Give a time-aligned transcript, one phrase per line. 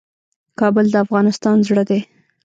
[0.59, 1.99] کابل د افغانستان زړه دی